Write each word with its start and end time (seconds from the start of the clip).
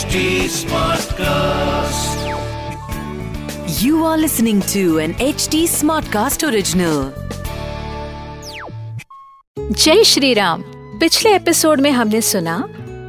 HD 0.00 0.20
Smartcast. 0.48 2.20
You 3.82 4.04
are 4.04 4.16
listening 4.16 4.60
to 4.72 4.82
an 4.98 5.12
HD 5.14 5.60
Smartcast 5.72 6.44
original. 6.50 7.00
जय 9.72 10.02
श्री 10.04 10.32
राम 10.34 10.62
पिछले 11.00 11.34
episode 11.36 11.80
में 11.80 11.90
हमने 11.90 12.20
सुना 12.30 12.56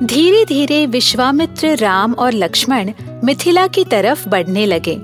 धीरे 0.04 0.44
धीरे 0.46 0.86
विश्वामित्र 0.98 1.76
राम 1.78 2.14
और 2.14 2.34
लक्ष्मण 2.34 2.92
मिथिला 3.24 3.68
की 3.78 3.84
तरफ़ 3.92 4.28
बढ़ने 4.30 4.66
लगे 4.66 4.98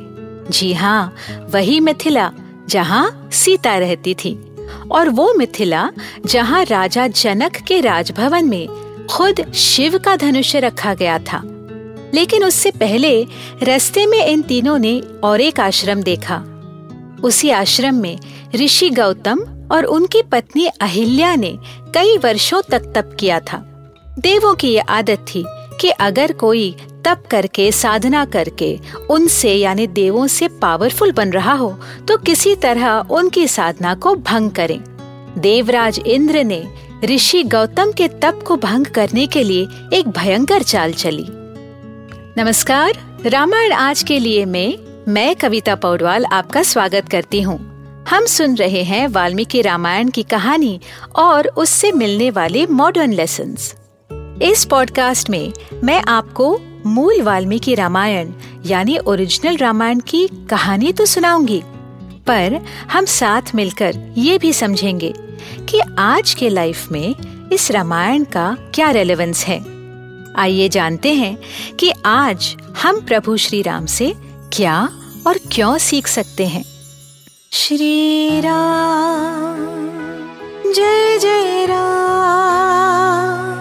जी 0.51 0.73
हाँ 0.73 1.15
वही 1.53 1.79
मिथिला 1.89 2.31
जहाँ 2.69 3.29
सीता 3.43 3.77
रहती 3.77 4.13
थी 4.23 4.37
और 4.91 5.09
वो 5.19 5.33
मिथिला 5.37 5.89
जहाँ 6.25 6.63
राजा 6.69 7.07
जनक 7.07 7.61
के 7.67 7.81
राजभवन 7.81 8.49
में 8.49 9.05
खुद 9.11 9.51
शिव 9.67 9.97
का 10.05 10.15
धनुष्य 10.15 10.59
रखा 10.59 10.93
गया 10.93 11.19
था 11.31 11.43
लेकिन 12.13 12.43
उससे 12.43 12.71
पहले 12.71 13.21
रास्ते 13.63 14.05
में 14.05 14.25
इन 14.25 14.41
तीनों 14.41 14.77
ने 14.79 14.99
और 15.23 15.41
एक 15.41 15.59
आश्रम 15.59 16.01
देखा। 16.03 16.43
उसी 17.23 17.49
आश्रम 17.49 17.95
में 17.95 18.17
ऋषि 18.55 18.89
गौतम 18.89 19.39
और 19.71 19.83
उनकी 19.83 20.21
पत्नी 20.21 20.65
अहिल्या 20.65 21.35
ने 21.35 21.57
कई 21.95 22.17
वर्षों 22.17 22.61
तक 22.61 22.91
तप 22.95 23.15
किया 23.19 23.39
था। 23.41 23.57
देवों 24.19 24.53
की 24.55 24.67
ये 24.67 24.79
आदत 24.79 25.25
थी 25.27 25.43
कि 25.81 25.89
अगर 25.89 26.31
कोई 26.31 26.75
तप 27.05 27.23
करके, 27.31 27.71
साधना 27.71 28.23
करके 28.25 28.77
उनसे 29.09 29.53
यानी 29.53 29.87
देवों 29.87 30.27
से 30.27 30.47
पावरफुल 30.61 31.11
बन 31.11 31.29
रहा 31.29 31.53
हो 31.53 31.69
तो 32.07 32.17
किसी 32.17 32.55
तरह 32.55 33.05
उनकी 33.11 33.47
साधना 33.47 33.93
को 33.95 34.15
भंग 34.15 34.51
करें। 34.51 34.79
देवराज 35.37 35.99
इंद्र 35.99 36.43
ने 36.43 36.63
ऋषि 37.05 37.43
गौतम 37.43 37.91
के 37.91 38.07
तप 38.07 38.43
को 38.47 38.55
भंग 38.57 38.85
करने 38.85 39.25
के 39.27 39.43
लिए 39.43 39.67
एक 39.93 40.07
भयंकर 40.09 40.63
चाल 40.63 40.93
चली। 40.93 41.27
नमस्कार, 42.37 42.93
रामायण 43.25 43.71
आज 43.71 44.01
के 44.03 44.17
लिए 44.19 44.43
में 44.45 44.77
मैं 45.07 45.35
कविता 45.35 45.75
पौडवाल 45.75 46.25
आपका 46.25 46.61
स्वागत 46.63 47.07
करती 47.09 47.41
हूँ। 47.41 47.55
हम 48.09 48.25
सुन 48.25 48.55
रहे 48.55 48.81
हैं 48.83 49.07
वाल्मीकि 49.07 49.61
रामायण 49.61 50.09
की 50.09 50.23
कहानी 50.23 50.79
और 51.15 51.47
उससे 51.47 51.91
मिलने 51.91 52.29
वाले 52.29 52.65
मॉडर्न 52.65 53.13
लेसन 53.13 53.55
इस 54.41 54.65
पॉडकास्ट 54.65 55.29
में 55.29 55.53
मैं 55.83 56.01
आपको 56.07 56.59
मूल 56.85 57.21
वाल्मीकि 57.21 57.75
रामायण, 57.75 58.31
यानी 58.65 58.97
ओरिजिनल 58.97 59.57
रामायण 59.57 59.99
की 59.99 60.27
कहानी 60.49 60.91
तो 60.93 61.05
सुनाऊँगी, 61.05 61.61
पर 62.27 62.59
हम 62.91 63.05
साथ 63.05 63.55
मिलकर 63.55 63.97
ये 64.17 64.37
भी 64.37 64.53
समझेंगे 64.53 65.13
कि 65.69 65.81
आज 65.99 66.33
के 66.33 66.49
लाइफ 66.49 66.91
में 66.91 67.15
इस 67.53 67.69
रामायण 67.71 68.23
का 68.23 68.55
क्या 68.75 68.91
रेलेवेंस 68.91 69.43
है। 69.45 69.76
आइए 70.37 70.69
जानते 70.69 71.13
हैं 71.13 71.37
कि 71.79 71.91
आज 72.05 72.55
हम 72.83 72.99
प्रभु 73.01 73.37
श्री 73.37 73.61
राम 73.61 73.85
से 73.85 74.13
क्या 74.53 74.89
और 75.27 75.37
क्यों 75.51 75.77
सीख 75.77 76.07
सकते 76.07 76.45
हैं। 76.47 76.63
श्री 77.51 78.41
राम 78.41 79.65
जय 80.73 81.17
जय 81.19 81.65
राम। 81.65 83.55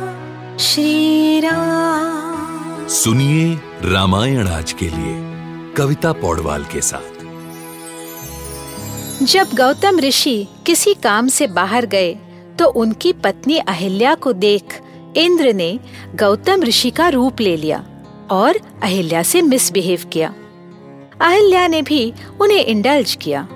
श्री 0.59 1.41
राम 1.41 2.87
सुनिए 2.89 3.55
रामायण 3.83 4.49
आज 4.49 4.73
के 4.73 4.89
लिए 4.89 5.15
कविता 5.77 6.13
पौडवाल 6.13 6.65
के 6.65 6.81
साथ। 6.81 7.15
जब 9.25 9.47
गौतम 9.55 9.99
ऋषि 10.01 10.47
किसी 10.67 10.95
काम 10.95 11.29
से 11.29 11.47
बाहर 11.47 11.87
गए 11.87 12.15
तो 12.59 12.67
उनकी 12.67 13.13
पत्नी 13.13 13.59
अहिल्या 13.59 14.15
को 14.15 14.33
देख 14.33 14.81
इंद्र 15.17 15.53
ने 15.53 15.79
गौतम 16.15 16.63
ऋषि 16.63 16.91
का 16.91 17.09
रूप 17.09 17.41
ले 17.41 17.57
लिया 17.57 17.85
और 18.31 18.61
अहिल्या 18.83 19.23
से 19.23 19.43
मिसबिहेव 19.43 20.03
किया। 20.13 20.35
अहिल्या 21.21 21.67
ने 21.69 21.83
भी 21.83 22.13
उन्हें 22.41 22.65
इंडल्ज 22.65 23.15
किया। 23.15 23.47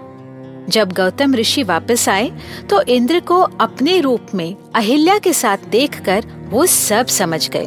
जब 0.69 0.93
गौतम 0.93 1.35
ऋषि 1.35 1.63
वापस 1.63 2.09
आए 2.09 2.31
तो 2.71 2.83
इंद्र 2.83 3.21
को 3.21 3.41
अपने 3.41 4.01
रूप 4.01 4.27
में 4.35 4.55
अहिल्या 4.75 5.19
के 5.19 5.33
साथ 5.33 5.59
देखकर 5.69 6.27
वो 6.51 6.67
सब 6.67 7.07
समझ 7.07 7.49
गए। 7.51 7.67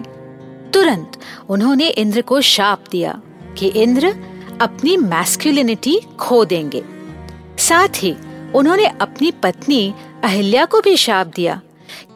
तुरंत 0.73 1.19
उन्होंने 1.49 1.87
इंद्र 1.87 2.21
को 2.21 2.41
शाप 2.41 2.83
दिया 2.91 3.21
कि 3.57 3.67
इंद्र 3.67 4.13
अपनी 4.61 4.95
मैस्कुलिनिटी 4.97 5.99
खो 6.19 6.43
देंगे। 6.45 6.83
साथ 7.59 8.03
ही 8.03 8.15
उन्होंने 8.55 8.85
अपनी 9.01 9.31
पत्नी 9.43 9.93
अहिल्या 10.23 10.65
को 10.65 10.81
भी 10.81 10.95
शाप 10.97 11.27
दिया 11.27 11.61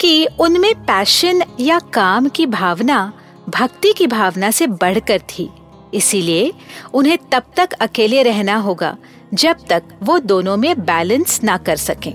कि 0.02 0.28
उनमें 0.40 0.74
पैशन 0.76 1.44
या 1.60 1.80
काम 1.80 2.30
की 2.30 2.46
भावना, 2.46 3.14
भक्ति 3.50 3.94
की 3.94 4.08
भावना 4.08 4.52
से 4.52 4.68
बढ़कर 4.68 5.20
थी। 5.20 5.50
इसीलिए 5.94 6.54
उन्हें 6.94 7.18
तब 7.32 7.44
तक 7.56 7.74
अकेले 7.74 8.24
रहना 8.24 8.56
होगा, 8.56 8.98
जब 9.34 9.58
तक 9.70 9.84
वो 10.04 10.20
दोनों 10.20 10.58
में 10.58 10.80
बैलेंस 10.80 11.44
ना 11.44 11.58
कर 11.58 11.76
सकें। 11.76 12.14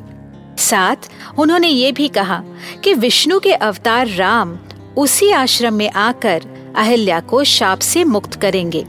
साथ, 0.59 0.97
उन्होंने 1.39 1.69
ये 1.69 1.93
भी 1.93 2.09
कहा 2.09 2.43
कि 2.84 2.95
विष्णु 2.95 3.41
के 3.41 3.53
अवतार 3.53 4.09
राम 4.09 4.59
उसी 4.97 5.31
आश्रम 5.31 5.75
में 5.75 5.91
आकर 5.91 6.43
अहिल्या 6.77 7.21
को 7.21 7.44
शाप 7.44 7.79
से 7.79 8.05
मुक्त 8.05 8.34
करेंगे। 8.34 8.84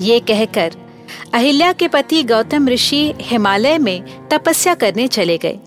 ये 0.00 0.20
कहकर 0.20 0.72
अहिल्या 1.34 1.72
के 1.72 1.88
पति 1.88 2.22
गौतम 2.22 2.68
ऋषि 2.68 3.14
हिमालय 3.20 3.78
में 3.78 4.28
तपस्या 4.28 4.74
करने 4.74 5.08
चले 5.08 5.38
गए। 5.38 5.58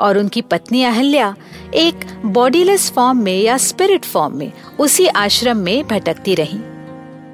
और 0.00 0.18
उनकी 0.18 0.40
पत्नी 0.40 0.82
अहल्या 0.84 1.34
एक 1.74 2.06
बॉडीलेस 2.24 2.90
फॉर्म 2.92 3.18
में 3.18 3.40
या 3.40 3.56
स्पिरिट 3.56 4.04
फॉर्म 4.04 4.36
में 4.36 4.52
उसी 4.78 5.06
आश्रम 5.06 5.56
में 5.56 5.86
भटकती 5.86 6.34
रही। 6.34 6.58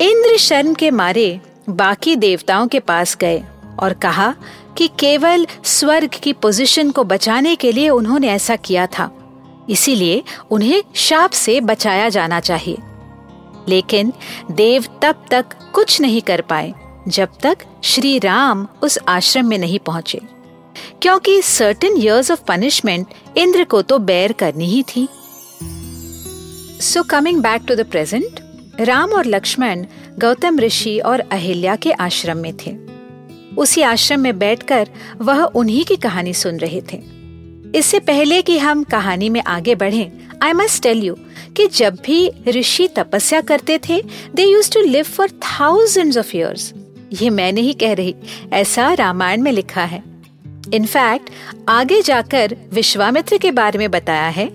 इंद्र 0.08 0.36
शर्म 0.36 0.74
के 0.74 0.90
मारे 0.90 1.40
बाकी 1.70 2.16
देवताओं 2.16 2.66
के 2.68 2.80
पास 2.80 3.16
गए 3.16 3.42
और 3.80 3.92
कहा 3.92 4.34
कि 4.78 4.88
केवल 4.98 5.46
स्वर्ग 5.64 6.10
की 6.22 6.32
पोजीशन 6.32 6.90
को 6.90 7.04
बचाने 7.04 7.54
के 7.56 7.72
लिए 7.72 7.88
उन्होंने 7.88 8.28
ऐसा 8.28 8.56
किया 8.56 8.86
था, 8.86 9.10
इसीलिए 9.70 10.22
उन्हें 10.50 10.82
शाप 10.94 11.30
से 11.30 11.60
बचाया 11.60 12.08
जाना 12.08 12.40
चाहिए। 12.40 12.78
लेकिन 13.68 14.12
देव 14.50 14.84
तब 15.02 15.24
तक 15.30 15.46
कुछ 15.74 16.00
नहीं 16.00 16.20
कर 16.22 16.40
पाए 16.40 16.72
जब 17.08 17.28
तक 17.42 17.58
श्री 17.84 18.18
राम 18.18 18.66
उस 18.82 18.98
आश्रम 19.08 19.46
में 19.46 19.58
नहीं 19.58 19.78
पहुँचे। 19.78 20.20
क्योंकि 21.02 21.40
certain 21.42 21.96
years 21.96 22.30
of 22.30 22.40
punishment 22.48 23.06
Indra 23.36 23.64
को 23.64 23.82
तो 23.82 23.98
बेर 23.98 24.32
करनी 24.32 24.66
ही 24.66 24.82
थी। 24.82 25.08
So 26.82 27.02
coming 27.02 27.42
back 27.42 27.62
to 27.68 27.74
the 27.74 27.86
present 27.86 28.40
Ram 28.80 29.12
और 29.12 29.26
लक्ष्मण 29.26 29.84
गौतम 30.18 30.58
ऋषि 30.58 30.98
और 30.98 31.20
अहिल्या 31.20 31.76
के 31.76 31.92
आश्रम 31.92 32.36
में 32.36 32.52
थे। 32.56 32.76
उसी 33.56 33.82
आश्रम 33.82 34.20
में 34.20 34.38
बैठकर 34.38 34.88
वह 35.20 35.42
उन्हीं 35.42 35.84
की 35.84 35.96
कहानी 35.96 36.34
सुन 36.34 36.56
रहे 36.56 36.80
थे। 36.92 37.02
इससे 37.74 37.98
पहले 37.98 38.42
कि 38.42 38.58
हम 38.58 38.82
कहानी 38.84 39.28
में 39.28 39.42
आगे 39.42 39.74
बढ़ें, 39.74 40.10
आई 40.42 40.52
मस्ट 40.52 40.82
टेल 40.82 41.02
यू 41.04 41.16
कि 41.56 41.66
जब 41.66 41.96
भी 42.06 42.30
ऋषि 42.48 42.88
तपस्या 42.88 43.40
करते 43.40 43.78
थे 43.88 44.02
they 44.34 44.44
used 44.44 44.70
to 44.72 44.80
live 44.80 45.04
for 45.04 45.30
thousand 45.30 46.18
of 46.18 46.36
years 46.36 46.72
ये 47.22 47.30
मैं 47.30 47.52
नहीं 47.52 47.74
कह 47.74 47.92
रही 47.92 48.14
ऐसा 48.52 48.92
रामायण 48.92 49.42
में 49.42 49.52
लिखा 49.52 49.84
है। 49.84 50.09
इनफैक्ट 50.74 51.30
आगे 51.68 52.00
जाकर 52.02 52.56
विश्वामित्र 52.72 53.38
के 53.38 53.50
बारे 53.50 53.78
में 53.78 53.90
बताया 53.90 54.28
है 54.28 54.46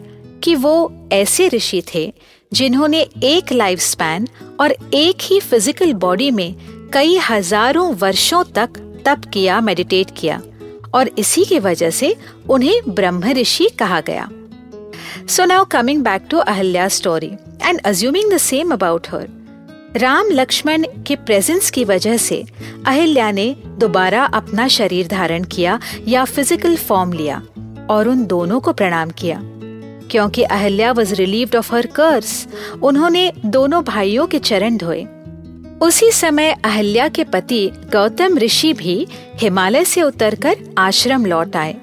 कि 0.44 0.56
वो 0.56 0.76
ऐसे 1.14 1.48
ऋषि 1.48 1.81
थे 1.94 2.14
जिन्होंने 2.52 3.02
एक 3.24 3.52
लाइफ 3.52 3.80
स्पैन 3.80 4.28
और 4.59 4.72
एक 4.94 5.22
ही 5.22 5.40
फ़िज़िकल 5.40 5.94
बॉडी 5.94 6.31
में 6.31 6.56
कई 6.94 7.18
हज़ारों 7.30 7.94
वर्षों 7.96 8.44
तक 8.56 8.78
तप 9.06 9.22
किया 9.34 9.59
मेडिटेट 9.62 10.12
किया 10.18 10.42
और 10.94 11.08
इसी 11.18 11.46
की 11.46 11.59
वजह 11.59 11.90
से 11.90 12.16
उन्हें 12.50 12.80
ब्रह्म 12.90 13.31
ऋषि 13.31 13.70
कहा 13.80 14.02
गया। 14.02 14.30
So 15.30 15.46
now 15.46 15.66
coming 15.66 16.04
back 16.04 16.28
to 16.30 16.38
Ahalya 16.38 16.88
story 16.88 17.31
and 17.64 17.81
assuming 17.81 18.31
the 18.31 18.38
same 18.38 18.72
about 18.74 19.07
her 19.07 19.28
Ram 19.97 20.30
Lakshman 20.31 20.86
के 21.07 21.15
प्रेजेंस 21.15 21.69
की 21.71 21.83
वजह 21.83 22.18
से 22.18 22.44
अहिल्या 22.88 23.31
ने 23.31 23.56
दोबारा 23.80 24.24
अपना 24.24 24.68
शरीर 24.68 25.07
धारण 25.07 25.44
किया 25.44 25.80
या 26.07 26.24
फ़िज़िकल 26.25 26.75
फॉर्म 26.77 27.13
लिया 27.13 27.42
और 27.89 28.07
उन 28.07 28.25
दोनों 28.25 28.59
को 28.59 28.74
प्रणाम 28.74 29.09
किया। 29.09 29.39
क्योंकि 30.12 30.44
Ahilya 30.44 30.92
was 30.92 31.13
relieved 31.13 31.56
of 31.56 31.74
her 31.75 31.86
curse 31.86 32.47
उन्होंने 32.83 33.31
दोनों 33.45 33.83
भाइयों 33.83 34.25
के 34.27 34.39
चरण 34.39 34.77
धोए। 34.77 35.06
उसी 35.81 36.12
समय 36.12 36.51
अहिल्या 36.63 37.07
के 37.07 37.24
पति 37.24 37.68
गौतम 37.91 38.38
ऋषि 38.38 38.74
भी 38.74 39.07
हिमालय 39.41 39.86
से 39.86 40.01
उतरकर 40.01 40.57
आश्रम 40.77 41.25
लौट 41.25 41.56
आए 41.56 41.75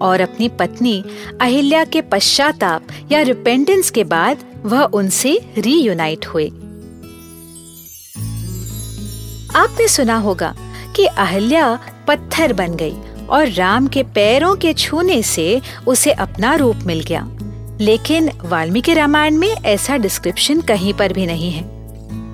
और 0.00 0.20
अपनी 0.20 0.48
पत्नी 0.48 1.02
अहिल्या 1.40 1.84
के 1.84 2.00
पश्चाताप 2.00 2.86
या 3.12 3.20
रिपेंडेंस 3.22 3.90
के 3.90 4.04
बाद 4.04 4.44
वह 4.64 4.82
उनसे 4.82 5.38
रीयूनाइट 5.58 6.26
हुए। 6.26 6.50
आपने 9.58 9.88
सुना 9.88 10.16
होगा 10.16 10.54
कि 10.96 11.06
अहल्या 11.06 11.78
पत्थर 12.08 12.52
बन 12.52 12.74
गई 12.74 12.96
और 13.30 13.48
राम 13.48 13.86
के 13.86 14.02
पैरों 14.02 14.56
के 14.56 14.72
छूने 14.72 15.22
से 15.22 15.60
उसे 15.86 16.12
अपना 16.12 16.54
रूप 16.54 16.76
मिल 16.76 17.00
गया। 17.00 17.28
लेकिन 17.80 18.30
वाल्मीकि 18.42 18.94
रामायण 18.94 19.34
में 19.34 19.48
ऐसा 19.48 19.96
डिस्क्रिप्शन 19.96 20.60
कहीं 20.60 20.94
पर 20.94 21.12
भी 21.12 21.26
नहीं 21.26 21.50
है। 21.50 21.64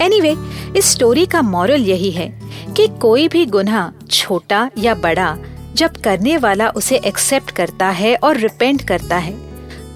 एनीवे 0.03 0.35
anyway, 0.35 0.77
इस 0.77 0.85
स्टोरी 0.85 1.27
का 1.27 1.43
मॉरल 1.43 1.83
यही 1.83 2.11
है 2.11 2.41
कि 2.77 2.87
कोई 2.87 3.29
भी 3.29 3.47
गुनाह 3.47 4.07
छोटा 4.11 4.71
या 4.79 4.95
बड़ा 4.95 5.37
जब 5.75 5.97
करने 5.97 6.37
वाला 6.37 6.69
उसे 6.69 6.97
एक्सेप्ट 6.97 7.51
करता 7.51 7.89
है 7.89 8.17
और 8.17 8.37
रिपेंट 8.37 8.83
करता 8.83 9.17
है 9.17 9.35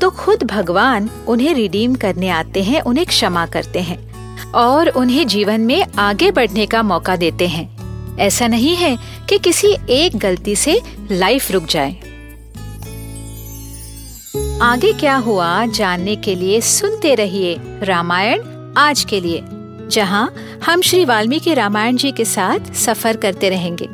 तो 0.01 0.11
खुद 0.11 0.43
भगवान 0.43 1.11
उन्हें 1.29 1.55
रिडीम 1.55 1.95
करने 1.95 2.29
आते 2.29 2.63
हैं 2.63 2.81
उन्हें 2.81 3.07
क्षमा 3.07 3.47
करते 3.47 3.79
हैं। 3.79 4.08
और 4.55 4.89
उन्हें 4.89 5.27
जीवन 5.27 5.61
में 5.61 5.85
आगे 5.99 6.31
बढ़ने 6.31 6.67
का 6.67 6.83
मौका 6.83 7.17
देते 7.17 7.49
हैं। 7.49 7.79
ऐसा 8.19 8.47
नहीं 8.47 8.77
है 8.77 8.99
कि 9.29 9.39
किसी 9.39 9.77
एक 9.91 10.17
गलती 10.17 10.57
से 10.57 10.81
लाइफ 11.11 11.51
रुक 11.51 11.65
जाए। 11.65 11.97
आगे 14.63 14.93
क्या 14.93 15.17
हुआ 15.17 15.67
जानने 15.67 16.17
के 16.17 16.35
लिए 16.35 16.61
सुनते 16.61 17.15
रहिए 17.15 17.57
रामायण 17.83 18.43
आज 18.77 19.05
के 19.05 19.21
लिए, 19.21 19.43
जहाँ 19.91 20.35
हम 20.67 20.81
श्री 20.81 21.05
वाल्मीकि 21.05 21.55
रामायण 21.55 21.97
जी 21.97 22.13
के 22.13 22.25
साथ 22.25 22.75
सफ़र 22.75 23.17
करते 23.17 23.49
रहेंगे। 23.49 23.89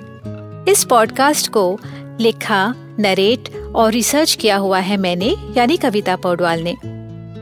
इस 0.70 0.85
पॉडकास्ट 0.85 1.49
को 1.49 1.81
लिखा, 2.20 2.75
नरेट 3.00 3.73
और 3.75 3.93
रिसर्च 3.93 4.35
किया 4.35 4.56
हुआ 4.56 4.79
है 4.79 4.97
मैंने, 4.97 5.37
यानी 5.56 5.76
कविता 5.76 6.17
पौडवाल 6.17 6.61
ने। 6.61 6.76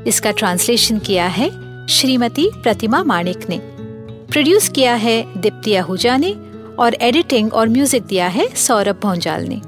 इसका 0.09 0.31
ट्रांसलेशन 0.31 0.99
किया 0.99 1.27
है 1.27 1.62
श्रीमती 1.89 2.49
प्रतिमा 2.63 3.03
माणिक 3.05 3.49
ने। 3.49 3.59
प्रोड्यूस 4.33 4.69
किया 4.69 4.95
है 4.95 5.41
दीप्ति 5.41 5.75
आहूजा 5.75 6.17
ने 6.17 6.33
और 6.79 6.95
एडिटिंग 6.95 7.53
और 7.55 7.69
म्यूज़िक 7.69 8.03
दिया 8.03 8.27
है 8.27 8.49
सौरभ 8.57 9.01
भोंजाल 9.03 9.47
ने। 9.49 9.61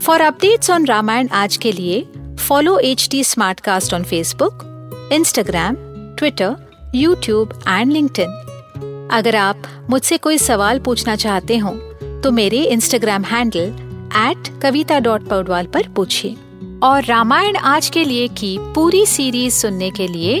फॉर 0.00 0.20
अपडेट्स 0.20 0.70
ऑन 0.70 0.86
रामायण 0.86 1.28
आज 1.28 1.56
के 1.56 1.72
लिए 1.72 2.06
follow 2.38 2.78
H 2.78 3.08
T 3.10 3.24
Smartcast 3.60 3.94
on 3.94 4.04
Facebook 4.04 5.10
Instagram 5.12 5.76
Twitter 6.18 6.56
YouTube 6.94 7.52
and 7.68 7.92
link 7.92 8.20
अगर 9.12 9.36
आप 9.36 9.62
मुझसे 9.90 10.16
कोई 10.16 10.38
सवाल 10.38 10.78
पूछना 10.78 11.16
चाहते 11.16 11.58
हो 11.58 11.70
तो 12.22 12.30
मेरे 12.30 12.62
Instagram 12.62 13.24
handle 13.24 13.74
at 14.16 14.60
Kavita 14.62 14.98
dot 14.98 15.28
Paudwal 15.28 15.66
पर 15.66 15.88
पूछिए। 15.88 16.36
और 16.82 17.04
रामायण 17.04 17.56
आज 17.56 17.88
के 17.88 18.04
लिए 18.04 18.28
की 18.28 18.56
पूरी 18.60 19.06
सीरीज़ 19.06 19.54
सुनने 19.54 19.90
के 19.90 20.08
लिए 20.08 20.40